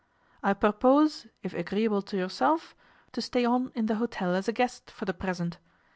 [0.41, 2.75] I purpose, if agreeable to yourself,
[3.11, 5.59] to stay on in the hotel as a guest for the present.